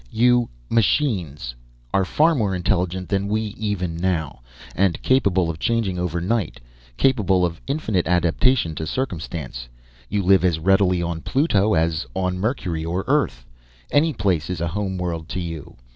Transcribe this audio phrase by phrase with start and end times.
[0.09, 1.53] "You machines
[1.93, 4.39] are far more intelligent than we even now,
[4.75, 6.59] and capable of changing overnight,
[6.97, 9.69] capable of infinite adaptation to circumstance;
[10.09, 13.45] you live as readily on Pluto as on Mercury or Earth.
[13.91, 15.75] Any place is a home world to you.